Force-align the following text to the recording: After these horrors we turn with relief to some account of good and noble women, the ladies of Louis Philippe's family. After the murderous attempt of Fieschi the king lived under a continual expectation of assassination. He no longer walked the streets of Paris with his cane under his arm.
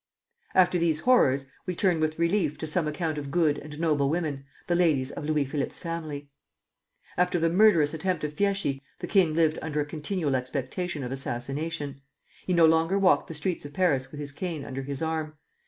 After 0.55 0.79
these 0.79 1.01
horrors 1.01 1.45
we 1.67 1.75
turn 1.75 1.99
with 1.99 2.17
relief 2.17 2.57
to 2.57 2.65
some 2.65 2.87
account 2.87 3.19
of 3.19 3.29
good 3.29 3.59
and 3.59 3.79
noble 3.79 4.09
women, 4.09 4.45
the 4.65 4.73
ladies 4.73 5.11
of 5.11 5.25
Louis 5.25 5.45
Philippe's 5.45 5.77
family. 5.77 6.27
After 7.17 7.37
the 7.37 7.51
murderous 7.51 7.93
attempt 7.93 8.23
of 8.23 8.33
Fieschi 8.33 8.81
the 8.97 9.05
king 9.05 9.35
lived 9.35 9.59
under 9.61 9.79
a 9.79 9.85
continual 9.85 10.35
expectation 10.35 11.03
of 11.03 11.11
assassination. 11.11 12.01
He 12.47 12.53
no 12.55 12.65
longer 12.65 12.97
walked 12.97 13.27
the 13.27 13.35
streets 13.35 13.63
of 13.63 13.73
Paris 13.73 14.09
with 14.09 14.19
his 14.19 14.31
cane 14.31 14.65
under 14.65 14.81
his 14.81 15.03
arm. 15.03 15.37